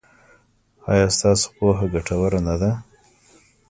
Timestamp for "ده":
2.61-2.71